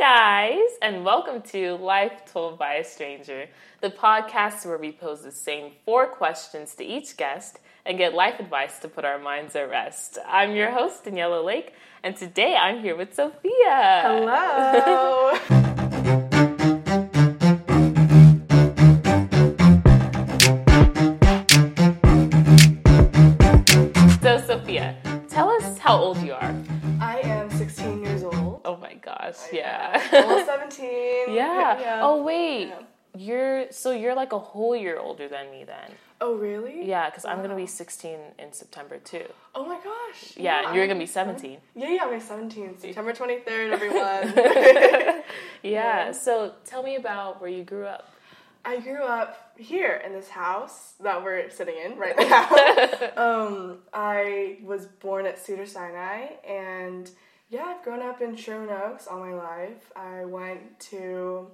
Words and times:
guys, 0.00 0.70
and 0.80 1.04
welcome 1.04 1.42
to 1.42 1.74
Life 1.74 2.22
Told 2.32 2.58
by 2.58 2.76
a 2.76 2.84
Stranger, 2.84 3.46
the 3.82 3.90
podcast 3.90 4.64
where 4.64 4.78
we 4.78 4.92
pose 4.92 5.20
the 5.20 5.30
same 5.30 5.72
four 5.84 6.06
questions 6.06 6.74
to 6.76 6.84
each 6.84 7.18
guest 7.18 7.58
and 7.84 7.98
get 7.98 8.14
life 8.14 8.40
advice 8.40 8.78
to 8.78 8.88
put 8.88 9.04
our 9.04 9.18
minds 9.18 9.54
at 9.56 9.68
rest. 9.68 10.16
I'm 10.26 10.52
your 10.52 10.70
host, 10.70 11.04
Daniela 11.04 11.44
Lake, 11.44 11.74
and 12.02 12.16
today 12.16 12.56
I'm 12.56 12.80
here 12.80 12.96
with 12.96 13.12
Sophia. 13.12 14.00
Hello. 14.06 15.36
So, 24.22 24.38
Sophia, 24.46 24.96
tell 25.28 25.50
us 25.50 25.78
how 25.78 25.96
old 25.98 26.22
you 26.22 26.32
are. 26.32 26.39
yeah. 29.60 30.02
Almost 30.12 30.46
17. 30.46 31.34
yeah. 31.34 32.00
Oh, 32.02 32.22
wait. 32.22 32.68
Yeah. 32.68 32.78
You're 33.16 33.72
so 33.72 33.90
you're 33.90 34.14
like 34.14 34.32
a 34.32 34.38
whole 34.38 34.76
year 34.76 34.96
older 34.98 35.26
than 35.28 35.50
me 35.50 35.64
then. 35.64 35.90
Oh, 36.20 36.34
really? 36.36 36.86
Yeah, 36.86 37.10
because 37.10 37.24
I'm 37.24 37.42
gonna 37.42 37.56
be 37.56 37.66
16 37.66 38.18
in 38.38 38.52
September 38.52 38.98
too. 38.98 39.24
Oh 39.54 39.64
my 39.66 39.80
gosh. 39.82 40.34
Yeah, 40.36 40.66
and 40.66 40.76
you're 40.76 40.86
gonna 40.86 40.98
be 41.00 41.06
I'm- 41.06 41.36
17. 41.36 41.58
Yeah, 41.74 41.88
yeah, 41.90 42.04
I'm 42.04 42.20
17. 42.20 42.78
September 42.78 43.12
23rd, 43.12 43.72
everyone. 43.72 44.32
Yeah. 45.62 46.02
Yeah. 46.06 46.12
So 46.12 46.52
tell 46.64 46.82
me 46.82 46.96
about 46.96 47.40
where 47.40 47.50
you 47.50 47.64
grew 47.64 47.86
up. 47.86 48.12
I 48.64 48.78
grew 48.78 49.02
up 49.02 49.54
here 49.58 50.00
in 50.04 50.12
this 50.12 50.28
house 50.28 50.92
that 51.00 51.22
we're 51.24 51.48
sitting 51.50 51.76
in 51.84 51.96
right 51.98 52.16
now. 52.16 52.46
um, 53.16 53.78
I 53.92 54.58
was 54.62 54.86
born 54.86 55.24
at 55.26 55.38
Cedar 55.38 55.66
Sinai, 55.66 56.26
and 56.46 57.10
yeah, 57.50 57.64
I've 57.64 57.82
grown 57.82 58.00
up 58.00 58.20
in 58.22 58.36
Sherman 58.36 58.70
Oaks 58.70 59.06
all 59.08 59.18
my 59.18 59.34
life. 59.34 59.90
I 59.96 60.24
went 60.24 60.78
to 60.90 61.48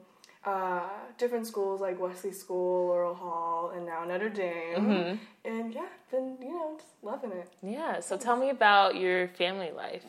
uh, 0.45 0.89
different 1.19 1.47
schools 1.47 1.81
like 1.81 1.99
Wesley 1.99 2.33
School, 2.33 2.89
Laurel 2.89 3.15
Hall, 3.15 3.73
and 3.75 3.87
now 3.87 4.05
Notre 4.05 4.29
Dame. 4.29 5.19
And 5.45 5.73
yeah, 5.73 5.87
been 6.11 6.37
you 6.41 6.51
know 6.51 6.77
just 6.77 6.93
loving 7.03 7.33
it. 7.33 7.49
Yeah. 7.63 8.01
So 8.01 8.17
tell 8.17 8.37
me 8.37 8.51
about 8.51 8.97
your 8.97 9.29
family 9.29 9.71
life. 9.75 10.05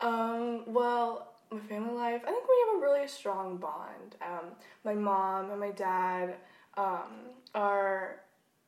Um, 0.00 0.64
well, 0.66 1.32
my 1.50 1.60
family 1.60 1.94
life, 1.94 2.22
I 2.24 2.30
think 2.30 2.44
we 2.48 2.54
have 2.66 2.82
a 2.82 2.84
really 2.84 3.08
strong 3.08 3.56
bond. 3.56 4.16
Um, 4.20 4.50
my 4.84 4.94
mom 4.94 5.50
and 5.50 5.60
my 5.60 5.70
dad 5.70 6.34
um, 6.76 7.30
are 7.54 8.20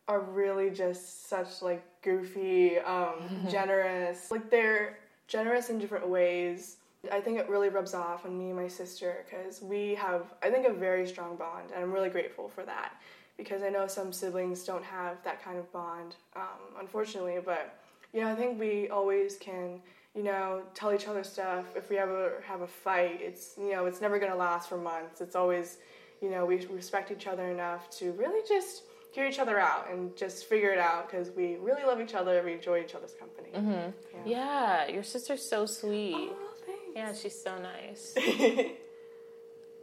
are 0.08 0.20
really 0.20 0.70
just 0.70 1.28
such 1.28 1.62
like 1.62 1.84
goofy, 2.02 2.78
um, 2.78 3.14
generous. 3.50 4.30
Like 4.30 4.50
they're 4.50 4.98
generous 5.28 5.70
in 5.70 5.78
different 5.78 6.08
ways. 6.08 6.76
I 7.12 7.20
think 7.20 7.38
it 7.38 7.48
really 7.48 7.68
rubs 7.68 7.94
off 7.94 8.24
on 8.24 8.38
me 8.38 8.46
and 8.46 8.56
my 8.56 8.68
sister 8.68 9.24
because 9.24 9.60
we 9.60 9.94
have, 9.94 10.32
I 10.42 10.50
think, 10.50 10.66
a 10.66 10.72
very 10.72 11.06
strong 11.06 11.36
bond, 11.36 11.70
and 11.74 11.82
I'm 11.82 11.92
really 11.92 12.08
grateful 12.08 12.48
for 12.48 12.64
that 12.64 12.94
because 13.36 13.62
I 13.62 13.68
know 13.68 13.86
some 13.86 14.12
siblings 14.12 14.64
don't 14.64 14.84
have 14.84 15.22
that 15.24 15.42
kind 15.42 15.58
of 15.58 15.70
bond, 15.72 16.16
um, 16.36 16.80
unfortunately. 16.80 17.38
But 17.44 17.78
you 18.12 18.20
know, 18.20 18.30
I 18.30 18.34
think 18.34 18.58
we 18.58 18.88
always 18.88 19.36
can, 19.36 19.80
you 20.14 20.22
know, 20.22 20.62
tell 20.74 20.94
each 20.94 21.08
other 21.08 21.24
stuff. 21.24 21.66
If 21.76 21.90
we 21.90 21.98
ever 21.98 22.42
have 22.46 22.60
a 22.62 22.66
fight, 22.66 23.20
it's 23.20 23.54
you 23.58 23.72
know, 23.72 23.86
it's 23.86 24.00
never 24.00 24.18
gonna 24.18 24.36
last 24.36 24.68
for 24.68 24.78
months. 24.78 25.20
It's 25.20 25.36
always, 25.36 25.78
you 26.22 26.30
know, 26.30 26.46
we 26.46 26.64
respect 26.66 27.10
each 27.10 27.26
other 27.26 27.50
enough 27.50 27.90
to 27.98 28.12
really 28.12 28.46
just 28.48 28.84
hear 29.14 29.26
each 29.26 29.38
other 29.38 29.58
out 29.60 29.88
and 29.90 30.14
just 30.16 30.46
figure 30.46 30.70
it 30.72 30.78
out 30.78 31.08
because 31.08 31.30
we 31.30 31.56
really 31.56 31.84
love 31.84 32.00
each 32.00 32.14
other. 32.14 32.42
We 32.44 32.52
enjoy 32.54 32.80
each 32.80 32.94
other's 32.96 33.14
company. 33.14 33.48
Yeah. 33.54 33.90
Yeah, 34.26 34.88
your 34.88 35.04
sister's 35.04 35.48
so 35.48 35.66
sweet. 35.66 36.16
Oh, 36.16 36.36
thanks. 36.66 36.82
Yeah, 36.96 37.12
she's 37.14 37.40
so 37.40 37.52
nice. 37.58 38.14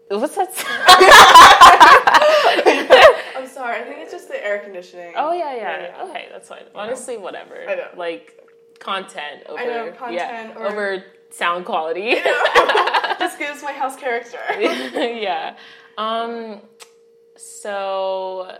What's 0.10 0.36
that? 0.36 0.54
sound? 0.54 0.68
I'm 3.38 3.48
sorry. 3.48 3.80
I 3.80 3.84
think 3.86 4.00
it's 4.00 4.12
just 4.12 4.28
the 4.28 4.46
air 4.46 4.60
conditioning. 4.60 5.14
oh 5.16 5.32
yeah, 5.32 5.56
yeah, 5.56 5.82
Yeah. 5.82 6.04
Okay, 6.10 6.28
that's 6.30 6.50
fine. 6.50 6.64
Honestly, 6.76 7.18
whatever. 7.18 7.56
I 7.70 7.76
know. 7.76 7.88
Like 7.96 8.38
content 8.80 9.44
over 9.48 9.64
know, 9.66 9.92
content 9.98 10.58
or- 10.58 10.66
over 10.68 11.04
sound 11.30 11.64
quality. 11.66 12.16
just 13.20 13.40
gives 13.40 13.64
my 13.64 13.72
house 13.72 13.96
character. 13.96 14.40
yeah. 14.60 15.56
Um. 15.98 16.60
So, 17.38 18.58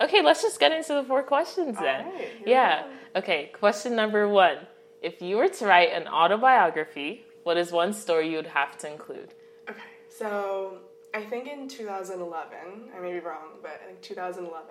okay, 0.00 0.22
let's 0.22 0.42
just 0.42 0.60
get 0.60 0.72
into 0.72 0.94
the 0.94 1.04
four 1.04 1.22
questions 1.22 1.76
then. 1.78 2.06
Yeah. 2.44 2.86
Okay. 3.14 3.50
Question 3.58 3.96
number 3.96 4.28
one: 4.28 4.58
If 5.02 5.20
you 5.22 5.36
were 5.36 5.48
to 5.48 5.66
write 5.66 5.92
an 5.92 6.06
autobiography, 6.08 7.24
what 7.42 7.56
is 7.56 7.72
one 7.72 7.92
story 7.92 8.30
you 8.30 8.36
would 8.36 8.46
have 8.46 8.76
to 8.78 8.90
include? 8.90 9.34
Okay, 9.70 9.80
so 10.08 10.78
I 11.14 11.22
think 11.22 11.48
in 11.48 11.68
2011, 11.68 12.90
I 12.94 13.00
may 13.00 13.12
be 13.12 13.20
wrong, 13.20 13.58
but 13.62 13.80
I 13.82 13.86
think 13.86 14.00
2011, 14.02 14.66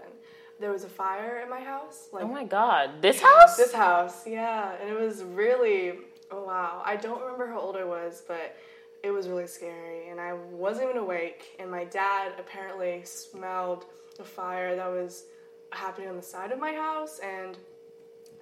there 0.59 0.71
was 0.71 0.83
a 0.83 0.89
fire 0.89 1.37
at 1.37 1.49
my 1.49 1.59
house. 1.59 2.09
Like 2.11 2.23
Oh 2.23 2.27
my 2.27 2.43
God! 2.43 3.01
This 3.01 3.21
house? 3.21 3.57
This 3.57 3.73
house, 3.73 4.27
yeah, 4.27 4.75
and 4.79 4.89
it 4.89 4.99
was 4.99 5.23
really 5.23 5.99
oh 6.31 6.43
wow. 6.45 6.81
I 6.85 6.95
don't 6.95 7.21
remember 7.21 7.47
how 7.47 7.59
old 7.59 7.75
I 7.75 7.83
was, 7.83 8.23
but 8.27 8.55
it 9.05 9.11
was 9.11 9.27
really 9.27 9.45
scary, 9.45 10.09
and 10.09 10.19
I 10.19 10.33
wasn't 10.33 10.89
even 10.89 10.97
awake. 10.97 11.55
And 11.59 11.69
my 11.69 11.83
dad 11.85 12.33
apparently 12.39 13.01
smelled 13.03 13.85
a 14.19 14.23
fire 14.23 14.75
that 14.75 14.87
was 14.87 15.25
happening 15.69 16.09
on 16.09 16.15
the 16.15 16.23
side 16.23 16.51
of 16.51 16.59
my 16.59 16.73
house, 16.73 17.19
and 17.19 17.57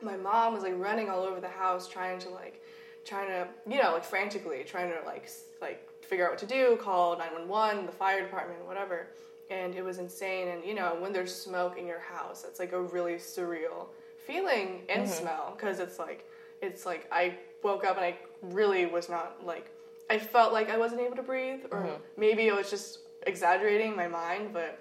my 0.01 0.16
mom 0.16 0.53
was 0.53 0.63
like 0.63 0.78
running 0.78 1.09
all 1.09 1.24
over 1.24 1.41
the 1.41 1.47
house 1.47 1.88
trying 1.88 2.19
to 2.19 2.29
like 2.29 2.62
trying 3.06 3.28
to 3.28 3.47
you 3.69 3.81
know 3.81 3.91
like 3.91 4.03
frantically 4.03 4.63
trying 4.66 4.90
to 4.90 5.06
like 5.06 5.29
like 5.62 5.90
figure 6.01 6.25
out 6.25 6.31
what 6.31 6.40
to 6.40 6.46
do 6.46 6.78
call 6.81 7.18
911 7.18 7.85
the 7.85 7.91
fire 7.91 8.22
department 8.22 8.66
whatever 8.66 9.07
and 9.50 9.75
it 9.75 9.84
was 9.84 9.97
insane 9.97 10.50
and 10.50 10.63
you 10.63 10.74
know 10.74 10.95
when 11.00 11.13
there's 11.13 11.34
smoke 11.34 11.78
in 11.78 11.88
your 11.88 12.00
house 12.00 12.45
it's 12.47 12.59
like 12.59 12.74
a 12.74 12.81
really 12.81 13.13
surreal 13.13 13.88
feeling 14.25 14.81
and 14.90 15.03
mm-hmm. 15.03 15.12
smell 15.12 15.53
because 15.56 15.80
it's 15.80 16.00
like 16.00 16.30
it's 16.62 16.85
like 16.85 17.07
i 17.12 17.34
woke 17.62 17.85
up 17.85 17.97
and 17.97 18.06
i 18.06 18.18
really 18.41 18.85
was 18.85 19.09
not 19.09 19.38
like 19.45 19.69
i 20.09 20.18
felt 20.18 20.53
like 20.53 20.69
i 20.69 20.78
wasn't 20.78 21.00
able 21.00 21.16
to 21.16 21.24
breathe 21.24 21.62
or 21.72 21.80
mm-hmm. 21.80 21.96
maybe 22.18 22.50
i 22.50 22.53
was 22.53 22.69
just 22.69 23.00
exaggerating 23.25 23.96
my 23.96 24.08
mind 24.08 24.52
but 24.53 24.80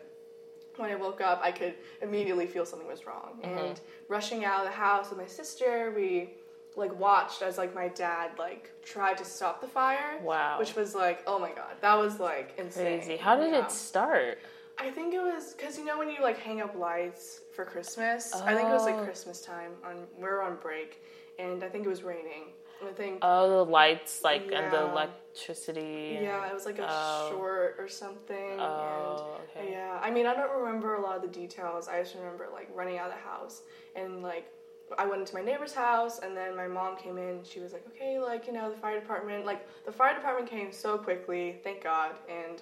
when 0.77 0.91
I 0.91 0.94
woke 0.94 1.21
up, 1.21 1.41
I 1.43 1.53
could 1.53 1.75
immediately 2.00 2.47
feel 2.47 2.65
something 2.65 2.88
was 2.88 3.06
wrong. 3.06 3.38
Mm-hmm. 3.43 3.59
And 3.59 3.81
rushing 4.09 4.44
out 4.44 4.61
of 4.61 4.66
the 4.66 4.77
house 4.77 5.11
with 5.11 5.19
my 5.19 5.27
sister, 5.27 5.93
we 5.94 6.31
like 6.77 6.99
watched 6.99 7.43
as 7.43 7.59
like 7.59 7.75
my 7.75 7.88
dad 7.88 8.31
like 8.38 8.71
tried 8.82 9.19
to 9.19 9.25
stop 9.25 9.61
the 9.61 9.66
fire. 9.66 10.19
Wow. 10.22 10.59
Which 10.59 10.75
was 10.75 10.94
like, 10.94 11.22
oh 11.27 11.38
my 11.38 11.53
god, 11.53 11.75
that 11.81 11.94
was 11.94 12.19
like 12.19 12.55
insane. 12.59 12.99
Crazy. 13.00 13.16
How 13.16 13.37
did 13.37 13.53
Yeah. 13.53 13.65
it 13.65 13.71
start? 13.71 14.38
I 14.78 14.91
think 14.91 15.12
it 15.12 15.21
was 15.21 15.53
because 15.53 15.77
you 15.77 15.84
know 15.84 15.99
when 15.99 16.09
you 16.09 16.22
like 16.22 16.38
hang 16.38 16.61
up 16.61 16.75
lights 16.75 17.41
for 17.55 17.65
Christmas. 17.65 18.32
I 18.34 18.55
think 18.55 18.69
it 18.69 18.72
was 18.72 18.84
like 18.84 18.97
Oh. 18.97 19.05
Christmas 19.05 19.43
time. 19.43 19.72
On 19.84 20.06
we 20.16 20.25
were 20.25 20.43
on 20.43 20.56
break, 20.56 21.03
and 21.38 21.62
I 21.62 21.69
think 21.69 21.84
it 21.84 21.91
was 21.91 22.03
raining. 22.03 22.53
I 22.88 22.93
think 22.93 23.19
Oh, 23.22 23.48
the 23.65 23.70
lights, 23.70 24.22
like, 24.25 24.50
and 24.53 24.72
the 24.72 24.82
electricity. 24.91 26.19
yeah, 26.22 26.48
it 26.48 26.54
was 26.54 26.66
like 26.66 26.78
a 26.78 26.88
Oh. 26.91 27.31
short 27.31 27.76
or 27.78 27.88
something. 27.88 28.60
Oh, 28.60 29.37
and 29.56 29.65
okay. 29.66 29.72
yeah, 29.72 29.98
I 30.03 30.10
mean, 30.10 30.26
I 30.26 30.34
don't 30.34 30.53
remember 30.53 30.94
a 30.94 31.00
lot 31.00 31.16
of 31.16 31.22
the 31.22 31.28
details. 31.28 31.88
I 31.88 32.03
just 32.03 32.15
remember 32.15 32.48
like 32.53 32.69
running 32.75 32.98
out 32.98 33.09
of 33.10 33.15
the 33.15 33.20
house 33.20 33.62
and 33.94 34.22
like 34.22 34.47
I 34.98 35.06
went 35.06 35.20
into 35.22 35.34
my 35.34 35.41
neighbor's 35.43 35.72
house 35.72 36.19
and 36.19 36.37
then 36.37 36.54
my 36.56 36.66
mom 36.69 36.97
came 36.97 37.16
in. 37.16 37.41
She 37.44 37.60
was 37.60 37.72
like, 37.72 37.87
okay, 37.88 38.19
like 38.19 38.47
you 38.47 38.53
know, 38.53 38.70
the 38.70 38.76
fire 38.76 38.99
department. 39.00 39.47
Like 39.47 39.66
the 39.87 39.93
fire 39.93 40.14
department 40.14 40.50
came 40.50 40.70
so 40.72 40.99
quickly, 40.99 41.60
thank 41.64 41.82
God. 41.82 42.12
And 42.28 42.60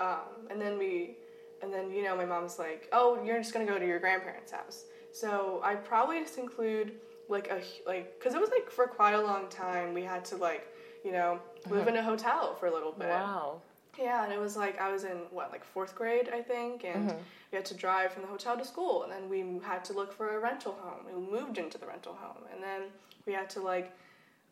um, 0.00 0.48
and 0.50 0.60
then 0.60 0.78
we, 0.78 1.16
and 1.62 1.72
then 1.72 1.90
you 1.92 2.02
know, 2.02 2.16
my 2.16 2.24
mom's 2.24 2.58
like, 2.58 2.88
oh, 2.92 3.22
you're 3.24 3.38
just 3.38 3.52
gonna 3.52 3.66
go 3.66 3.78
to 3.78 3.86
your 3.86 3.98
grandparents' 4.00 4.50
house. 4.52 4.86
So 5.12 5.60
I 5.64 5.74
probably 5.76 6.20
just 6.20 6.38
include 6.38 6.92
like 7.28 7.50
a 7.50 7.62
like 7.86 8.18
because 8.18 8.34
it 8.34 8.40
was 8.40 8.50
like 8.50 8.70
for 8.70 8.86
quite 8.86 9.12
a 9.12 9.20
long 9.20 9.48
time 9.48 9.94
we 9.94 10.02
had 10.02 10.24
to 10.26 10.36
like 10.36 10.66
you 11.04 11.12
know 11.12 11.38
uh-huh. 11.64 11.74
live 11.74 11.88
in 11.88 11.96
a 11.96 12.02
hotel 12.02 12.54
for 12.54 12.66
a 12.66 12.72
little 12.72 12.92
bit. 12.92 13.08
Wow. 13.08 13.60
Yeah, 13.98 14.22
and 14.22 14.32
it 14.32 14.38
was 14.38 14.56
like 14.56 14.80
I 14.80 14.92
was 14.92 15.02
in 15.02 15.16
what 15.30 15.50
like 15.50 15.64
fourth 15.64 15.94
grade, 15.94 16.30
I 16.32 16.40
think, 16.40 16.84
and 16.84 17.10
uh-huh. 17.10 17.18
we 17.50 17.56
had 17.56 17.64
to 17.66 17.74
drive 17.74 18.12
from 18.12 18.22
the 18.22 18.28
hotel 18.28 18.56
to 18.56 18.64
school, 18.64 19.02
and 19.02 19.10
then 19.10 19.28
we 19.28 19.60
had 19.64 19.84
to 19.86 19.92
look 19.92 20.12
for 20.12 20.36
a 20.36 20.38
rental 20.38 20.78
home. 20.80 21.04
We 21.06 21.20
moved 21.20 21.58
into 21.58 21.78
the 21.78 21.86
rental 21.86 22.14
home, 22.14 22.44
and 22.52 22.62
then 22.62 22.82
we 23.26 23.32
had 23.32 23.50
to 23.50 23.60
like, 23.60 23.92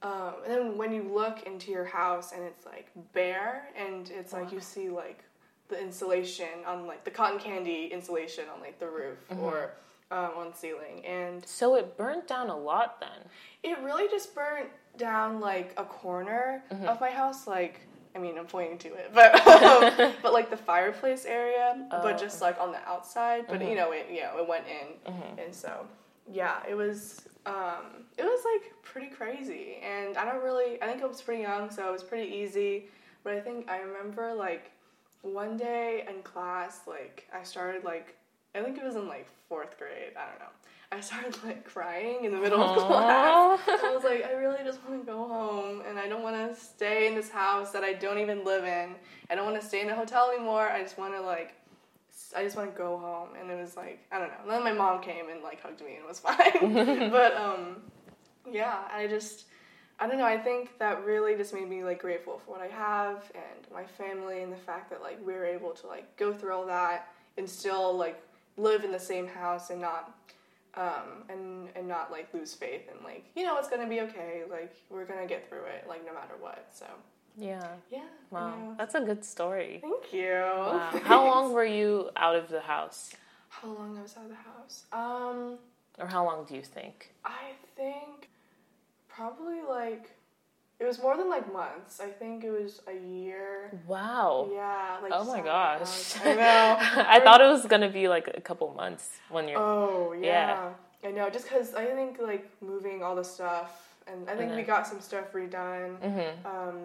um, 0.02 0.34
and 0.44 0.52
then 0.52 0.76
when 0.76 0.92
you 0.92 1.04
look 1.04 1.46
into 1.46 1.70
your 1.70 1.84
house 1.84 2.32
and 2.32 2.42
it's 2.42 2.66
like 2.66 2.90
bare, 3.12 3.68
and 3.76 4.10
it's 4.10 4.32
like 4.32 4.50
you 4.52 4.58
see 4.58 4.88
like 4.88 5.22
the 5.68 5.80
insulation 5.80 6.64
on 6.66 6.86
like 6.88 7.04
the 7.04 7.10
cotton 7.10 7.38
candy 7.38 7.86
insulation 7.86 8.44
on 8.52 8.60
like 8.60 8.80
the 8.80 8.88
roof 8.88 9.18
uh-huh. 9.30 9.40
or 9.40 9.70
um, 10.10 10.30
on 10.36 10.54
ceiling, 10.54 11.04
and 11.04 11.44
So 11.46 11.74
it 11.76 11.96
burnt 11.96 12.26
down 12.28 12.48
a 12.50 12.56
lot 12.56 13.00
then. 13.00 13.20
it 13.62 13.78
really 13.80 14.08
just 14.08 14.34
burnt 14.34 14.68
down 14.96 15.40
like 15.40 15.74
a 15.76 15.84
corner 15.84 16.62
Mm-hmm. 16.72 16.88
of 16.88 17.00
my 17.00 17.10
house 17.10 17.46
like 17.46 17.80
i 18.14 18.18
mean 18.18 18.38
i'm 18.38 18.46
pointing 18.46 18.78
to 18.78 18.88
it 18.94 19.10
but 19.14 19.34
um, 19.46 20.12
but 20.22 20.32
like 20.32 20.48
the 20.48 20.56
fireplace 20.56 21.24
area 21.26 21.86
Oh. 21.92 22.00
but 22.02 22.18
just 22.18 22.40
like 22.40 22.58
on 22.58 22.72
the 22.72 22.82
outside 22.88 23.44
but 23.48 23.60
Mm-hmm. 23.60 23.68
you 23.70 23.76
know 23.76 23.92
it 23.92 24.06
you 24.10 24.20
know 24.22 24.38
it 24.38 24.48
went 24.48 24.64
in 24.66 25.12
and 25.38 25.54
so 25.54 25.86
yeah 26.32 26.56
it 26.68 26.74
was 26.74 27.22
um 27.44 27.84
it 28.16 28.24
was 28.24 28.40
like 28.52 28.72
pretty 28.82 29.08
crazy 29.08 29.76
and 29.84 30.16
i 30.16 30.24
don't 30.24 30.42
really 30.42 30.80
i 30.82 30.86
think 30.86 31.02
i 31.02 31.06
was 31.06 31.20
pretty 31.20 31.42
young 31.42 31.70
so 31.70 31.86
it 31.88 31.92
was 31.92 32.02
pretty 32.02 32.32
easy 32.34 32.86
but 33.22 33.34
I 33.34 33.40
think 33.40 33.68
I 33.68 33.80
remember 33.80 34.32
like 34.34 34.70
one 35.22 35.56
day 35.56 36.04
in 36.08 36.22
class, 36.22 36.82
like 36.86 37.26
I 37.34 37.42
started 37.42 37.82
like 37.82 38.14
I 38.54 38.62
think 38.62 38.78
it 38.78 38.84
was 38.84 38.94
in 38.94 39.08
like 39.08 39.26
fourth 39.48 39.78
grade. 39.78 40.12
I 40.16 40.28
don't 40.30 40.38
know. 40.38 40.52
I 40.92 41.00
started 41.00 41.36
like 41.44 41.64
crying 41.64 42.24
in 42.24 42.32
the 42.32 42.38
middle 42.38 42.62
of 42.62 42.76
class. 42.86 43.60
I 43.66 43.92
was 43.94 44.04
like, 44.04 44.24
I 44.24 44.32
really 44.32 44.62
just 44.64 44.78
want 44.84 45.04
to 45.04 45.06
go 45.06 45.26
home, 45.26 45.82
and 45.86 45.98
I 45.98 46.08
don't 46.08 46.22
want 46.22 46.36
to 46.36 46.60
stay 46.60 47.08
in 47.08 47.14
this 47.14 47.28
house 47.28 47.72
that 47.72 47.82
I 47.82 47.92
don't 47.92 48.18
even 48.18 48.44
live 48.44 48.64
in. 48.64 48.94
I 49.28 49.34
don't 49.34 49.44
want 49.44 49.60
to 49.60 49.66
stay 49.66 49.80
in 49.80 49.90
a 49.90 49.96
hotel 49.96 50.30
anymore. 50.30 50.68
I 50.68 50.82
just 50.82 50.96
want 50.96 51.14
to 51.14 51.20
like, 51.20 51.54
I 52.36 52.44
just 52.44 52.56
want 52.56 52.72
to 52.72 52.78
go 52.78 52.98
home. 52.98 53.30
And 53.38 53.50
it 53.50 53.60
was 53.60 53.76
like, 53.76 54.06
I 54.12 54.18
don't 54.18 54.28
know. 54.28 54.36
And 54.42 54.50
then 54.50 54.62
my 54.62 54.72
mom 54.72 55.02
came 55.02 55.28
and 55.28 55.42
like 55.42 55.60
hugged 55.60 55.80
me, 55.80 55.96
and 55.96 56.04
it 56.04 56.08
was 56.08 56.20
fine. 56.20 57.10
but 57.10 57.36
um, 57.36 57.82
yeah, 58.50 58.82
I 58.92 59.06
just. 59.06 59.44
I 59.98 60.06
don't 60.06 60.18
know. 60.18 60.26
I 60.26 60.36
think 60.36 60.78
that 60.78 61.06
really 61.06 61.36
just 61.36 61.54
made 61.54 61.70
me 61.70 61.82
like 61.82 62.02
grateful 62.02 62.38
for 62.44 62.50
what 62.50 62.60
I 62.60 62.66
have 62.66 63.32
and 63.34 63.72
my 63.72 63.84
family 63.84 64.42
and 64.42 64.52
the 64.52 64.56
fact 64.58 64.90
that 64.90 65.00
like 65.00 65.18
we 65.26 65.32
are 65.32 65.46
able 65.46 65.70
to 65.70 65.86
like 65.86 66.18
go 66.18 66.34
through 66.34 66.52
all 66.52 66.66
that 66.66 67.08
and 67.38 67.48
still 67.48 67.96
like 67.96 68.22
live 68.56 68.84
in 68.84 68.92
the 68.92 68.98
same 69.00 69.26
house 69.26 69.70
and 69.70 69.80
not 69.80 70.12
um, 70.74 71.24
and 71.28 71.68
and 71.74 71.88
not 71.88 72.10
like 72.10 72.32
lose 72.34 72.52
faith 72.54 72.82
and 72.90 73.02
like 73.04 73.24
you 73.34 73.44
know 73.44 73.58
it's 73.58 73.68
gonna 73.68 73.88
be 73.88 74.00
okay. 74.02 74.42
Like 74.50 74.74
we're 74.90 75.04
gonna 75.06 75.26
get 75.26 75.48
through 75.48 75.64
it 75.64 75.86
like 75.88 76.04
no 76.06 76.12
matter 76.12 76.34
what. 76.38 76.66
So 76.72 76.86
Yeah. 77.36 77.66
yeah. 77.90 78.00
Wow. 78.30 78.74
That's 78.78 78.94
a 78.94 79.00
good 79.00 79.24
story. 79.24 79.78
Thank 79.82 80.12
you. 80.12 80.32
Wow. 80.32 80.90
How 81.02 81.24
long 81.24 81.52
were 81.52 81.64
you 81.64 82.10
out 82.16 82.36
of 82.36 82.48
the 82.48 82.60
house? 82.60 83.12
How 83.48 83.68
long 83.68 83.96
I 83.98 84.02
was 84.02 84.16
out 84.18 84.24
of 84.24 84.30
the 84.30 84.36
house? 84.36 84.84
Um, 84.92 85.58
Or 85.98 86.06
how 86.06 86.24
long 86.26 86.44
do 86.44 86.54
you 86.54 86.62
think? 86.62 87.14
I 87.24 87.52
think 87.74 88.28
probably 89.08 89.62
like 89.62 90.10
it 90.78 90.84
was 90.84 91.00
more 91.00 91.16
than 91.16 91.28
like 91.30 91.50
months. 91.52 92.00
I 92.00 92.08
think 92.08 92.44
it 92.44 92.50
was 92.50 92.80
a 92.86 92.94
year. 92.94 93.72
Wow. 93.86 94.48
Yeah. 94.52 94.98
Like 95.02 95.12
Oh 95.14 95.24
my 95.24 95.38
just 95.38 95.48
out 95.48 95.80
of 95.80 95.80
the 95.80 95.84
gosh. 95.84 96.12
house. 96.12 96.20
I 96.24 96.34
know. 96.34 97.04
I 97.16 97.20
thought 97.20 97.40
it 97.40 97.46
was 97.46 97.64
gonna 97.66 97.88
be 97.88 98.08
like 98.08 98.28
a 98.36 98.40
couple 98.40 98.72
months 98.74 99.10
when 99.30 99.48
you're. 99.48 99.58
Oh 99.58 100.12
Yeah. 100.12 100.22
yeah. 101.02 101.08
I 101.08 101.12
know. 101.12 101.30
Just 101.30 101.46
because 101.48 101.74
I 101.74 101.86
think 101.86 102.18
like 102.20 102.50
moving 102.60 103.02
all 103.02 103.14
the 103.16 103.24
stuff, 103.24 103.70
and 104.06 104.28
I 104.28 104.36
think 104.36 104.52
we 104.54 104.62
Mhm. 104.62 104.66
got 104.66 104.86
some 104.86 105.00
stuff 105.00 105.32
redone. 105.32 105.96
hmm 106.00 106.46
Um, 106.46 106.78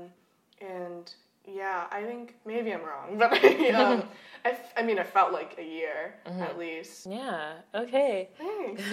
and 0.61 1.11
yeah, 1.45 1.85
I 1.91 2.03
think 2.03 2.35
maybe 2.45 2.71
I'm 2.71 2.83
wrong, 2.83 3.17
but 3.21 3.33
I, 3.33 3.69
um, 3.71 4.03
I, 4.45 4.49
f- 4.51 4.73
I 4.77 4.83
mean, 4.83 4.99
I 4.99 5.03
felt 5.03 5.33
like 5.33 5.55
a 5.57 5.63
year 5.63 6.13
Mm-hmm. 6.27 6.41
at 6.43 6.57
least. 6.57 7.07
Yeah. 7.07 7.53
Okay. 7.73 8.29
Thanks. 8.37 8.83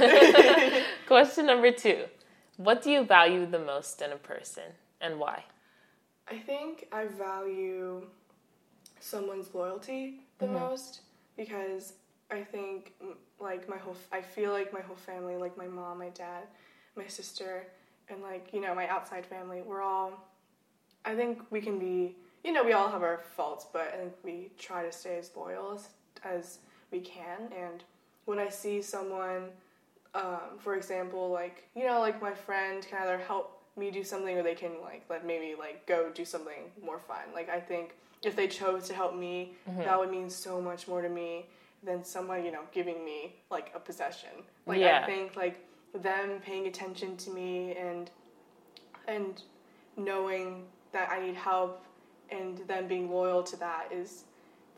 Question 1.07 1.47
number 1.47 1.71
two: 1.73 2.05
What 2.57 2.83
do 2.83 2.91
you 2.91 3.05
value 3.05 3.45
the 3.47 3.59
most 3.59 4.01
in 4.03 4.13
a 4.13 4.17
person, 4.17 4.65
and 5.01 5.19
why? 5.19 5.45
I 6.31 6.39
think 6.39 6.89
I 6.93 7.07
value 7.07 8.07
someone's 9.01 9.55
loyalty 9.55 10.21
the 10.39 10.47
Mhm. 10.47 10.53
most 10.53 11.01
because 11.37 11.95
I 12.31 12.43
think 12.43 12.95
mm, 13.03 13.17
like 13.39 13.69
my 13.69 13.79
whole 13.79 13.97
I 14.13 14.21
feel 14.21 14.53
like 14.53 14.73
my 14.73 14.81
whole 14.81 14.97
family 14.97 15.37
like 15.37 15.57
my 15.57 15.69
mom, 15.69 15.99
my 15.99 16.11
dad, 16.11 16.49
my 16.97 17.07
sister 17.07 17.67
and 18.09 18.23
like 18.23 18.53
you 18.53 18.61
know 18.61 18.75
my 18.75 18.89
outside 18.89 19.25
family 19.25 19.63
we're 19.63 19.83
all 19.83 20.13
I 21.05 21.15
think 21.15 21.41
we 21.51 21.61
can 21.61 21.79
be 21.79 22.17
you 22.45 22.53
know 22.53 22.65
we 22.65 22.73
all 22.73 22.89
have 22.91 23.03
our 23.03 23.19
faults 23.19 23.67
but 23.73 23.89
I 23.95 23.97
think 23.99 24.15
we 24.23 24.51
try 24.59 24.83
to 24.85 24.93
stay 24.93 25.19
as 25.19 25.31
loyal 25.37 25.73
as, 25.73 25.89
as 26.25 26.59
we 26.91 27.01
can 27.01 27.53
and 27.53 27.85
when 28.25 28.39
I 28.39 28.49
see 28.49 28.83
someone 28.83 29.51
um, 30.15 30.59
for 30.59 30.75
example, 30.75 31.31
like 31.31 31.69
you 31.77 31.87
know, 31.87 32.01
like 32.01 32.21
my 32.21 32.35
friend 32.35 32.85
can 32.89 33.03
either 33.03 33.19
help 33.19 33.58
me 33.79 33.91
do 33.91 34.05
something 34.05 34.37
or 34.37 34.43
they 34.43 34.55
can 34.55 34.73
like 34.83 35.05
let 35.09 35.27
maybe 35.27 35.55
like 35.59 35.87
go 35.87 36.11
do 36.15 36.25
something 36.25 36.71
more 36.85 36.99
fun. 36.99 37.19
Like 37.35 37.49
I 37.49 37.61
think 37.61 37.95
if 38.23 38.35
they 38.35 38.49
chose 38.49 38.89
to 38.89 38.95
help 38.95 39.15
me, 39.15 39.53
mm-hmm. 39.69 39.81
that 39.81 39.99
would 39.99 40.11
mean 40.11 40.29
so 40.29 40.61
much 40.61 40.89
more 40.89 41.03
to 41.03 41.09
me 41.09 41.47
than 41.85 42.03
someone 42.05 42.45
you 42.45 42.51
know 42.51 42.63
giving 42.73 43.05
me 43.05 43.35
like 43.51 43.73
a 43.75 43.79
possession. 43.79 44.31
Like 44.67 44.81
Yeah. 44.81 45.01
I 45.03 45.07
think 45.07 45.37
like 45.37 45.65
them 45.95 46.41
paying 46.45 46.67
attention 46.67 47.17
to 47.17 47.31
me 47.31 47.75
and 47.77 48.11
and 49.07 49.43
knowing 49.97 50.65
that 50.93 51.09
I 51.11 51.21
need 51.21 51.35
help 51.35 51.85
and 52.31 52.59
them 52.69 52.87
being 52.87 53.11
loyal 53.11 53.43
to 53.43 53.57
that 53.57 53.89
is 53.93 54.25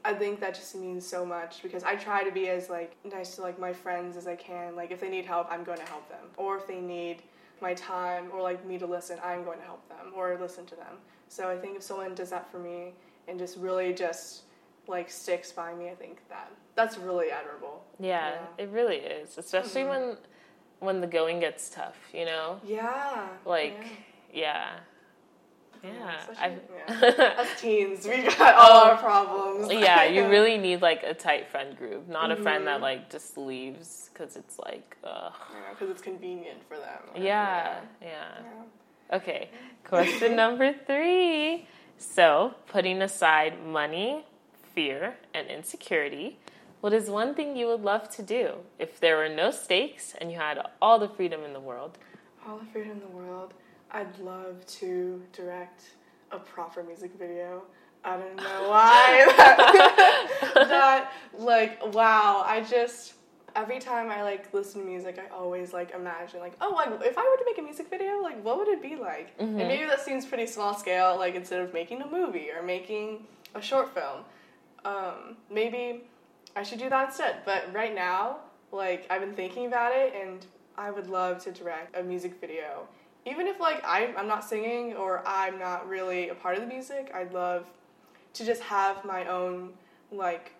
I 0.04 0.14
think 0.14 0.40
that 0.40 0.54
just 0.54 0.74
means 0.74 1.06
so 1.06 1.26
much 1.26 1.62
because 1.62 1.84
I 1.84 1.94
try 1.96 2.24
to 2.24 2.30
be 2.30 2.48
as 2.48 2.70
like 2.70 2.96
nice 3.04 3.36
to 3.36 3.42
like 3.42 3.58
my 3.58 3.72
friends 3.72 4.16
as 4.16 4.26
I 4.26 4.36
can. 4.36 4.74
Like 4.76 4.90
if 4.90 5.00
they 5.00 5.10
need 5.10 5.26
help, 5.26 5.48
I'm 5.50 5.64
going 5.64 5.78
to 5.78 5.84
help 5.84 6.08
them. 6.08 6.24
Or 6.36 6.56
if 6.56 6.66
they 6.66 6.80
need 6.80 7.22
my 7.62 7.74
time 7.74 8.28
or 8.32 8.42
like 8.42 8.64
me 8.66 8.78
to 8.78 8.86
listen, 8.86 9.18
I'm 9.24 9.44
going 9.44 9.58
to 9.58 9.64
help 9.64 9.88
them 9.88 10.12
or 10.14 10.36
listen 10.40 10.66
to 10.66 10.74
them. 10.74 10.96
So 11.28 11.48
I 11.48 11.56
think 11.56 11.76
if 11.76 11.82
someone 11.82 12.14
does 12.14 12.30
that 12.30 12.50
for 12.50 12.58
me 12.58 12.92
and 13.28 13.38
just 13.38 13.56
really 13.58 13.92
just 13.92 14.42
like 14.86 15.10
sticks 15.10 15.52
by 15.52 15.74
me, 15.74 15.88
I 15.88 15.94
think 15.94 16.20
that 16.28 16.50
that's 16.74 16.98
really 16.98 17.30
admirable. 17.30 17.84
Yeah, 17.98 18.30
Yeah. 18.30 18.64
it 18.64 18.68
really 18.70 18.96
is, 18.96 19.38
especially 19.38 19.82
mm-hmm. 19.82 20.08
when 20.08 20.16
when 20.80 21.00
the 21.02 21.06
going 21.06 21.40
gets 21.40 21.68
tough. 21.70 21.98
You 22.12 22.24
know, 22.24 22.60
Yeah. 22.64 23.28
like 23.44 23.76
yeah. 24.32 24.40
yeah, 24.40 24.70
yeah. 25.82 26.20
Yeah. 26.88 27.34
As 27.38 27.60
teens, 27.60 28.06
we 28.06 28.22
got 28.22 28.54
all 28.54 28.82
our 28.84 28.96
problems. 28.96 29.72
yeah, 29.72 30.04
you 30.04 30.28
really 30.34 30.58
need 30.58 30.82
like 30.82 31.02
a 31.02 31.14
tight 31.14 31.48
friend 31.48 31.76
group, 31.76 32.08
not 32.08 32.30
a 32.30 32.36
friend 32.36 32.66
that 32.66 32.78
Mhm. 32.78 32.82
like 32.82 33.10
just 33.10 33.36
leaves 33.38 34.10
because 34.12 34.36
it's 34.36 34.58
like, 34.58 34.96
ugh. 35.04 35.32
because 35.72 35.90
it's 35.90 36.02
convenient 36.02 36.62
for 36.68 36.76
them. 36.76 37.02
Yeah, 37.22 37.80
yeah. 38.02 38.08
Yeah. 38.42 39.16
Okay, 39.16 39.50
question 39.84 40.36
number 40.36 40.72
three. 40.86 41.66
So, 41.98 42.54
putting 42.66 43.02
aside 43.02 43.62
money, 43.64 44.24
fear, 44.74 45.16
and 45.34 45.48
insecurity, 45.48 46.38
what 46.80 46.92
is 46.94 47.10
one 47.10 47.34
thing 47.34 47.56
you 47.56 47.66
would 47.66 47.82
love 47.82 48.08
to 48.16 48.22
do 48.22 48.54
if 48.78 48.98
there 49.00 49.16
were 49.18 49.28
no 49.28 49.50
stakes 49.50 50.14
and 50.18 50.30
you 50.32 50.38
had 50.38 50.58
all 50.80 50.98
the 50.98 51.08
freedom 51.08 51.42
in 51.44 51.52
the 51.52 51.60
world? 51.60 51.98
All 52.46 52.56
the 52.56 52.64
freedom 52.72 52.92
in 52.92 53.00
the 53.00 53.06
world. 53.08 53.52
I'd 53.92 54.18
love 54.18 54.64
to 54.66 55.22
direct 55.32 55.82
a 56.30 56.38
proper 56.38 56.82
music 56.82 57.12
video. 57.18 57.62
I 58.04 58.16
don't 58.16 58.36
know 58.36 58.42
why. 58.68 59.32
that, 59.36 60.52
that, 60.54 61.12
like, 61.36 61.94
wow. 61.94 62.44
I 62.46 62.62
just 62.62 63.14
every 63.56 63.78
time 63.78 64.10
I 64.10 64.22
like 64.22 64.52
listen 64.54 64.80
to 64.82 64.86
music, 64.86 65.18
I 65.18 65.34
always 65.34 65.72
like 65.72 65.92
imagine 65.92 66.40
like, 66.40 66.54
oh, 66.60 66.70
like 66.74 66.88
if 67.04 67.18
I 67.18 67.22
were 67.22 67.36
to 67.36 67.44
make 67.46 67.58
a 67.58 67.62
music 67.62 67.90
video, 67.90 68.20
like 68.22 68.42
what 68.44 68.58
would 68.58 68.68
it 68.68 68.82
be 68.82 68.96
like? 68.96 69.34
And 69.38 69.56
maybe 69.56 69.84
that 69.86 70.00
seems 70.00 70.24
pretty 70.24 70.46
small 70.46 70.74
scale. 70.74 71.16
Like 71.18 71.34
instead 71.34 71.60
of 71.60 71.72
making 71.74 72.02
a 72.02 72.06
movie 72.08 72.48
or 72.50 72.62
making 72.62 73.26
a 73.54 73.60
short 73.60 73.92
film, 73.94 74.20
um, 74.84 75.36
maybe 75.50 76.02
I 76.56 76.62
should 76.62 76.78
do 76.78 76.88
that 76.88 77.08
instead. 77.08 77.36
But 77.44 77.72
right 77.72 77.94
now, 77.94 78.36
like 78.72 79.06
I've 79.10 79.20
been 79.20 79.34
thinking 79.34 79.66
about 79.66 79.92
it, 79.94 80.14
and 80.14 80.46
I 80.78 80.90
would 80.90 81.08
love 81.08 81.42
to 81.44 81.52
direct 81.52 81.96
a 81.96 82.02
music 82.02 82.40
video. 82.40 82.86
Even 83.26 83.46
if 83.46 83.60
like 83.60 83.82
I'm, 83.86 84.16
I'm 84.16 84.26
not 84.28 84.44
singing 84.44 84.94
or 84.94 85.22
I'm 85.26 85.58
not 85.58 85.88
really 85.88 86.30
a 86.30 86.34
part 86.34 86.56
of 86.56 86.62
the 86.62 86.68
music, 86.68 87.10
I'd 87.14 87.32
love 87.32 87.66
to 88.34 88.44
just 88.44 88.62
have 88.62 89.04
my 89.04 89.26
own 89.26 89.72
like 90.12 90.52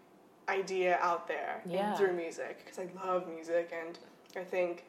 idea 0.48 0.98
out 1.00 1.28
there 1.28 1.62
Yeah. 1.66 1.94
through 1.94 2.12
music 2.12 2.62
because 2.64 2.78
I 2.78 2.88
love 3.06 3.28
music 3.28 3.72
and 3.72 3.98
I 4.36 4.44
think 4.44 4.84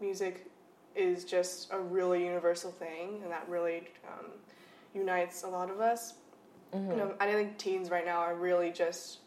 music 0.00 0.46
is 0.94 1.24
just 1.24 1.72
a 1.72 1.78
really 1.78 2.24
universal 2.24 2.70
thing 2.70 3.20
and 3.22 3.30
that 3.30 3.48
really 3.48 3.88
um, 4.08 4.30
unites 4.94 5.42
a 5.42 5.48
lot 5.48 5.70
of 5.70 5.80
us. 5.80 6.14
Mm-hmm. 6.72 6.90
You 6.90 6.96
know, 6.96 7.14
I 7.20 7.32
think 7.32 7.58
teens 7.58 7.90
right 7.90 8.04
now 8.04 8.18
are 8.18 8.34
really 8.34 8.70
just 8.70 9.18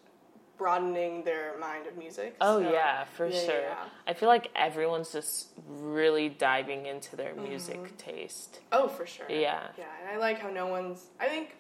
broadening 0.58 1.24
their 1.24 1.58
mind 1.60 1.88
of 1.88 1.98
music. 1.98 2.36
Oh 2.42 2.62
so- 2.62 2.72
yeah, 2.72 3.04
for 3.06 3.28
yeah, 3.28 3.40
sure. 3.46 3.62
yeah. 3.62 3.84
I 4.08 4.14
feel 4.14 4.30
like 4.30 4.50
everyone's 4.56 5.12
just 5.12 5.50
really 5.68 6.30
diving 6.30 6.86
into 6.86 7.16
their 7.16 7.36
music 7.36 7.78
Mm-hmm. 7.84 7.96
taste. 7.98 8.60
Oh, 8.72 8.88
for 8.88 9.06
sure. 9.06 9.26
Yeah. 9.30 9.68
Yeah, 9.78 9.86
and 10.02 10.10
I 10.10 10.18
like 10.18 10.40
how 10.40 10.50
no 10.50 10.68
one's. 10.68 11.08
I 11.20 11.28
think, 11.28 11.56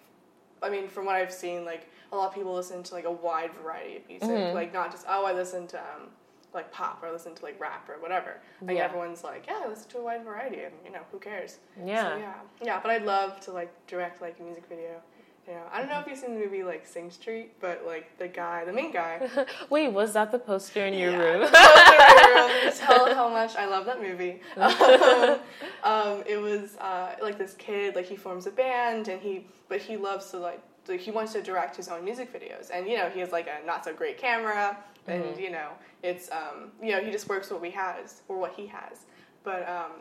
I 0.63 0.69
mean, 0.69 0.87
from 0.87 1.05
what 1.05 1.15
I've 1.15 1.33
seen, 1.33 1.63
like 1.65 1.87
a 2.11 2.15
lot 2.15 2.29
of 2.29 2.33
people 2.35 2.53
listen 2.53 2.81
to 2.83 2.93
like 2.93 3.05
a 3.05 3.11
wide 3.11 3.53
variety 3.53 3.97
of 3.97 4.07
music. 4.07 4.29
Mhm. 4.29 4.53
Like 4.53 4.73
not 4.73 4.91
just 4.91 5.05
oh, 5.07 5.25
I 5.25 5.33
listen 5.33 5.67
to 5.67 5.77
um, 5.79 6.09
like 6.53 6.71
pop 6.71 7.03
or 7.03 7.11
listen 7.11 7.35
to 7.35 7.43
like 7.43 7.59
rap 7.59 7.87
or 7.89 7.99
whatever. 8.01 8.37
Like 8.61 8.77
Yeah. 8.77 8.85
everyone's 8.85 9.23
like, 9.23 9.45
yeah, 9.47 9.61
I 9.63 9.67
listen 9.67 9.89
to 9.89 9.97
a 9.99 10.01
wide 10.03 10.23
variety, 10.23 10.61
and 10.63 10.73
you 10.83 10.91
know, 10.91 11.01
who 11.11 11.19
cares? 11.19 11.57
Yeah. 11.85 12.13
So, 12.13 12.17
yeah, 12.17 12.33
yeah. 12.63 12.79
But 12.81 12.91
I'd 12.91 13.03
love 13.03 13.39
to 13.41 13.51
like 13.51 13.71
direct 13.85 14.21
like 14.21 14.39
a 14.39 14.43
music 14.43 14.65
video. 14.67 15.01
Know, 15.47 15.61
I 15.71 15.79
don't 15.79 15.87
know 15.89 15.99
if 16.01 16.07
you've 16.07 16.17
seen 16.17 16.33
the 16.33 16.39
movie 16.45 16.63
like 16.63 16.85
Sing 16.85 17.09
Street, 17.09 17.53
but 17.61 17.83
like 17.85 18.17
the 18.17 18.27
guy, 18.27 18.65
the 18.65 18.73
main 18.73 18.91
guy. 18.91 19.29
Wait, 19.69 19.87
was 19.87 20.11
that 20.13 20.29
the 20.31 20.39
poster 20.39 20.85
in 20.85 20.93
your 20.93 21.11
Yeah. 21.11 21.17
room? 21.19 22.71
Tell 22.77 23.15
how 23.15 23.29
much 23.29 23.55
I 23.55 23.65
love 23.65 23.85
that 23.85 24.01
movie. 24.01 24.41
Um, 24.57 25.39
um, 25.83 26.23
it 26.27 26.37
was 26.37 26.75
uh, 26.77 27.15
like 27.21 27.37
this 27.37 27.53
kid, 27.53 27.95
like 27.95 28.05
he 28.05 28.15
forms 28.17 28.45
a 28.45 28.51
band, 28.51 29.07
and 29.07 29.21
he, 29.21 29.45
but 29.69 29.79
he 29.79 29.95
loves 29.95 30.31
to 30.31 30.37
like, 30.37 30.61
like 30.89 30.99
he 30.99 31.11
wants 31.11 31.31
to 31.33 31.41
direct 31.41 31.77
his 31.77 31.87
own 31.87 32.03
music 32.03 32.33
videos, 32.33 32.69
and 32.73 32.87
you 32.87 32.97
know 32.97 33.09
he 33.09 33.19
has 33.21 33.31
like 33.31 33.47
a 33.47 33.65
not 33.65 33.85
so 33.85 33.93
great 33.93 34.17
camera, 34.17 34.75
and 35.07 35.37
you 35.37 35.49
know 35.51 35.69
it's 36.03 36.29
um, 36.31 36.71
you 36.81 36.91
know 36.91 36.99
he 36.99 37.09
just 37.11 37.29
works 37.29 37.49
what 37.51 37.63
he 37.63 37.71
has 37.71 38.21
or 38.27 38.37
what 38.37 38.53
he 38.53 38.65
has, 38.67 39.05
but 39.43 39.67
um, 39.69 39.91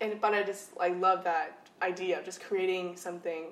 and 0.00 0.20
but 0.20 0.32
I 0.34 0.42
just 0.44 0.70
I 0.80 0.88
love 0.88 1.24
that 1.24 1.68
idea 1.80 2.18
of 2.18 2.24
just 2.24 2.40
creating 2.42 2.96
something 2.96 3.46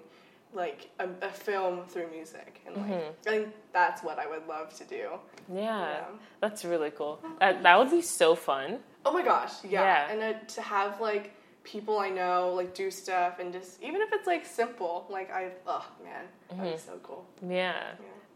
like 0.53 0.91
a, 0.99 1.09
a 1.23 1.31
film 1.31 1.85
through 1.87 2.11
music, 2.11 2.61
and 2.67 2.77
like 2.77 2.87
Mm-hmm. 2.87 3.29
I 3.29 3.31
think 3.31 3.49
that's 3.73 4.03
what 4.03 4.19
I 4.19 4.27
would 4.27 4.47
love 4.49 4.75
to 4.79 4.85
do. 4.85 5.11
Yeah, 5.53 5.91
Yeah. 5.91 6.05
that's 6.41 6.65
really 6.65 6.91
cool. 6.91 7.21
That, 7.41 7.63
that 7.63 7.79
would 7.79 7.91
be 7.91 8.03
so 8.03 8.35
fun. 8.35 8.79
Oh 9.05 9.13
my 9.13 9.23
gosh, 9.23 9.53
yeah, 9.65 9.83
Yeah. 9.83 10.11
and 10.13 10.23
uh, 10.35 10.39
to 10.55 10.63
have 10.63 11.01
like 11.01 11.35
people 11.63 11.99
I 11.99 12.09
know 12.09 12.53
like 12.57 12.75
do 12.75 12.91
stuff 12.91 13.39
and 13.39 13.53
just 13.53 13.83
even 13.83 14.01
if 14.01 14.13
it's 14.13 14.27
like 14.27 14.45
simple, 14.47 15.07
like 15.09 15.31
I 15.33 15.51
oh 15.67 15.87
man, 16.03 16.25
that'd 16.49 16.65
Mm-hmm. 16.65 16.73
be 16.73 16.79
so 16.79 16.99
cool. 17.03 17.27
Yeah. 17.43 17.75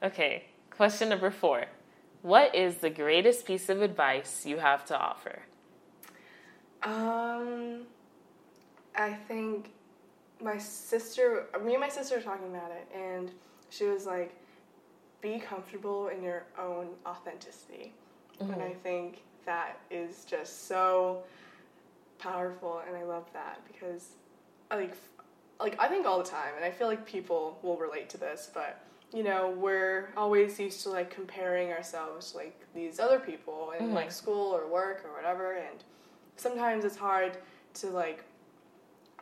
Yeah. 0.01 0.09
Okay, 0.09 0.45
question 0.71 1.09
number 1.09 1.31
four. 1.31 1.67
What 2.23 2.55
is 2.55 2.77
the 2.77 2.91
greatest 2.91 3.45
piece 3.45 3.69
of 3.69 3.83
advice 3.83 4.47
you 4.47 4.59
have 4.59 4.85
to 4.87 4.99
offer? 4.99 5.41
Um, 6.83 7.83
I 8.97 9.13
think 9.29 9.73
my 10.43 10.59
sister, 10.59 11.47
me 11.63 11.75
and 11.75 11.81
my 11.81 11.89
sister 11.89 12.17
were 12.17 12.23
talking 12.23 12.49
about 12.49 12.71
it, 12.71 12.89
and 12.95 13.31
she 13.71 13.87
was 13.87 14.07
like, 14.07 14.35
"Be 15.21 15.39
comfortable 15.39 16.09
in 16.09 16.23
your 16.23 16.45
own 16.59 16.89
authenticity," 17.07 17.93
and 18.41 18.53
I 18.53 18.55
mm-hmm. 18.55 18.79
think 18.81 19.23
that 19.47 19.79
is 19.91 20.25
just 20.25 20.67
so 20.67 21.23
powerful, 22.19 22.83
and 22.87 22.97
I 22.97 23.05
love 23.05 23.27
that 23.33 23.61
because, 23.67 24.11
like, 24.71 24.97
like 25.61 25.79
I 25.79 25.89
think 25.89 26.07
all 26.07 26.19
the 26.19 26.29
time, 26.29 26.55
and 26.57 26.65
I 26.65 26.71
feel 26.71 26.89
like 26.89 27.07
people 27.07 27.59
will 27.63 27.77
relate 27.77 28.09
to 28.11 28.19
this, 28.19 28.51
but 28.53 28.81
you 29.13 29.23
know, 29.23 29.51
we're 29.51 30.09
always 30.17 30.59
used 30.59 30.83
to 30.83 30.91
like 30.91 31.09
comparing 31.09 31.71
ourselves 31.71 32.33
to 32.33 32.39
like 32.39 32.59
these 32.75 32.99
other 32.99 33.21
people 33.21 33.73
in 33.79 33.95
like 33.95 34.07
mm-hmm. 34.07 34.13
school 34.13 34.55
or 34.55 34.67
work 34.67 35.05
or 35.05 35.15
whatever, 35.15 35.55
and 35.55 35.85
sometimes 36.37 36.85
it's 36.85 36.97
hard 36.97 37.39
to 37.75 37.87
like 37.89 38.25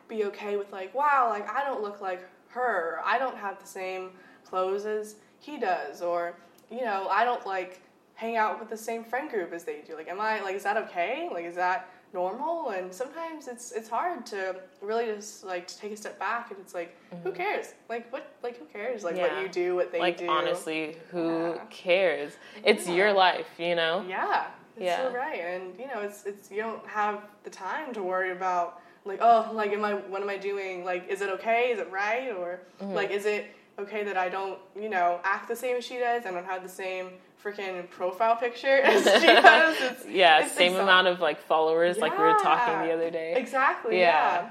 be 0.07 0.25
okay 0.25 0.57
with 0.57 0.71
like 0.71 0.93
wow 0.93 1.27
like 1.29 1.47
i 1.49 1.63
don't 1.63 1.81
look 1.81 2.01
like 2.01 2.27
her 2.49 2.99
i 3.05 3.17
don't 3.17 3.37
have 3.37 3.59
the 3.59 3.67
same 3.67 4.09
clothes 4.45 4.85
as 4.85 5.15
he 5.39 5.57
does 5.57 6.01
or 6.01 6.35
you 6.69 6.81
know 6.81 7.07
i 7.09 7.23
don't 7.23 7.45
like 7.45 7.81
hang 8.15 8.37
out 8.37 8.59
with 8.59 8.69
the 8.69 8.77
same 8.77 9.03
friend 9.03 9.29
group 9.29 9.51
as 9.53 9.63
they 9.63 9.81
do 9.87 9.95
like 9.95 10.07
am 10.07 10.19
i 10.21 10.41
like 10.41 10.55
is 10.55 10.63
that 10.63 10.77
okay 10.77 11.29
like 11.31 11.45
is 11.45 11.55
that 11.55 11.89
normal 12.13 12.69
and 12.69 12.93
sometimes 12.93 13.47
it's 13.47 13.71
it's 13.71 13.89
hard 13.89 14.23
to 14.23 14.55
really 14.81 15.05
just 15.05 15.43
like 15.43 15.65
to 15.67 15.75
take 15.79 15.91
a 15.91 15.97
step 15.97 16.19
back 16.19 16.51
and 16.51 16.59
it's 16.59 16.75
like 16.75 16.95
who 17.23 17.31
cares 17.31 17.73
like 17.89 18.11
what 18.13 18.35
like 18.43 18.55
who 18.59 18.65
cares 18.65 19.03
like 19.03 19.15
Mm-hmm. 19.15 19.25
Yeah. 19.25 19.33
what 19.35 19.41
you 19.41 19.49
do 19.49 19.75
what 19.75 19.91
they 19.91 19.99
like 19.99 20.17
do 20.19 20.27
honestly, 20.27 20.95
who 21.09 21.53
Yeah. 21.55 21.65
cares? 21.71 22.33
It's 22.63 22.87
Yeah. 22.87 22.93
your 22.95 23.13
life, 23.13 23.47
you 23.57 23.73
know? 23.75 24.05
Yeah, 24.07 24.45
it's 24.75 24.83
Yeah. 24.83 25.11
right. 25.11 25.39
And 25.39 25.77
you 25.79 25.87
know, 25.87 26.01
it's 26.01 26.25
it's 26.25 26.51
you 26.51 26.57
don't 26.57 26.85
have 26.85 27.23
the 27.43 27.49
time 27.49 27.93
to 27.95 28.03
worry 28.03 28.31
about 28.31 28.79
like 29.05 29.19
oh 29.21 29.49
like 29.53 29.71
am 29.71 29.83
I 29.83 29.93
what 29.93 30.21
am 30.21 30.29
I 30.29 30.37
doing 30.37 30.85
like 30.85 31.09
is 31.09 31.21
it 31.21 31.29
okay 31.29 31.71
is 31.71 31.79
it 31.79 31.91
right 31.91 32.29
or 32.31 32.61
Mm-hmm. 32.81 32.93
like 32.93 33.11
is 33.11 33.25
it 33.25 33.47
okay 33.79 34.03
that 34.03 34.17
I 34.17 34.29
don't 34.29 34.59
you 34.79 34.89
know 34.89 35.19
act 35.23 35.47
the 35.47 35.55
same 35.55 35.77
as 35.77 35.85
she 35.85 35.97
does 35.97 36.25
I 36.25 36.31
don't 36.31 36.45
have 36.45 36.63
the 36.63 36.69
same 36.69 37.09
freaking 37.43 37.89
profile 37.89 38.37
picture 38.37 38.77
as 38.81 39.03
she 39.03 39.27
does. 39.27 39.75
It's, 39.81 40.05
Yeah, 40.07 40.45
it's 40.45 40.53
same 40.53 40.75
amount 40.75 41.07
of 41.07 41.19
like 41.19 41.41
followers 41.41 41.97
like 41.97 42.17
we 42.17 42.23
were 42.23 42.37
talking 42.41 42.87
the 42.87 42.93
other 42.93 43.09
day. 43.11 43.33
Exactly. 43.35 43.99
Yeah. 43.99 44.43
Yeah. 44.43 44.49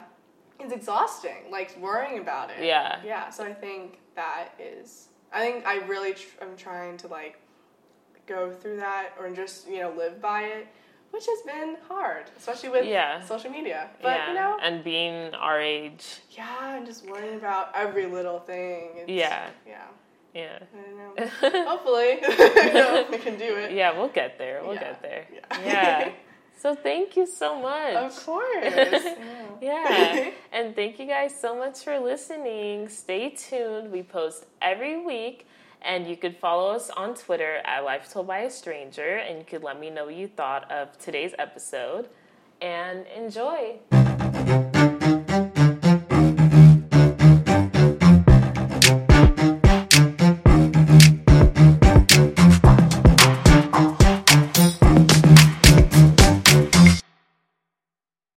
It's 0.61 0.73
exhausting, 0.75 1.50
like 1.50 1.75
worrying 1.80 2.18
about 2.18 2.50
it. 2.50 2.62
Yeah. 2.62 3.00
Yeah. 3.02 3.30
So 3.30 3.44
I 3.44 3.54
think 3.54 3.99
that 4.14 4.49
is. 4.61 5.09
I 5.32 5.40
think 5.40 5.66
I 5.66 5.76
really 5.87 6.12
tr- 6.12 6.42
am 6.42 6.54
trying 6.59 6.99
to 6.99 7.09
like 7.09 7.38
go 8.26 8.52
through 8.52 8.76
that 8.76 9.12
or 9.18 9.30
just 9.30 9.66
you 9.68 9.80
know 9.80 9.90
live 9.97 10.21
by 10.21 10.42
it, 10.42 10.66
which 11.12 11.26
has 11.26 11.42
been 11.42 11.76
hard, 11.88 12.25
especially 12.38 12.71
with 12.71 12.85
Yeah. 12.87 13.23
social 13.25 13.50
media. 13.50 13.90
But 14.02 14.16
yeah. 14.16 14.28
you 14.28 14.35
know, 14.35 14.57
and 14.62 14.83
being 14.83 15.35
our 15.35 15.61
age. 15.61 16.04
yeah, 16.31 16.76
and 16.76 16.87
just 16.87 17.07
worrying 17.09 17.37
about 17.37 17.69
every 17.75 18.07
little 18.07 18.40
thing. 18.40 18.90
It's, 18.97 19.11
Yeah. 19.11 19.50
Yeah. 19.66 19.85
Yeah. 20.35 20.59
I. 21.19 21.26
Hopefully, 21.73 22.12
we 23.12 23.19
can 23.19 23.37
do 23.38 23.50
it. 23.62 23.73
Yeah, 23.73 23.97
we'll 23.97 24.09
get 24.09 24.38
there. 24.38 24.62
We'll 24.64 24.75
Yeah. 24.75 24.81
get 24.88 25.02
there. 25.02 25.26
Yeah. 25.33 25.64
Yeah. 25.64 26.12
So 26.62 26.76
thank 26.76 27.16
you 27.16 27.26
so 27.26 27.61
much. 27.61 27.95
Of 27.97 28.25
course. 28.25 28.62
Yeah. 28.62 29.49
Yeah. 29.61 30.31
and 30.52 30.76
thank 30.76 31.00
you 31.00 31.07
guys 31.07 31.33
so 31.45 31.57
much 31.57 31.83
for 31.83 31.99
listening. 31.99 32.88
Stay 32.88 33.31
tuned. 33.31 33.90
We 33.90 34.04
post 34.04 34.47
every 34.61 34.97
week. 35.04 35.45
And 35.84 36.06
you 36.06 36.16
could 36.16 36.36
follow 36.36 36.70
us 36.70 36.90
on 36.90 37.14
Twitter 37.14 37.60
at 37.64 37.84
Life 37.84 38.12
Told 38.12 38.26
by 38.28 38.40
a 38.40 38.50
Stranger. 38.50 39.16
And 39.16 39.38
you 39.38 39.44
could 39.44 39.62
let 39.62 39.78
me 39.78 39.90
know 39.90 40.06
what 40.06 40.14
you 40.14 40.28
thought 40.28 40.70
of 40.70 40.96
today's 40.98 41.34
episode. 41.38 42.08
And 42.60 43.06
enjoy. 43.08 43.78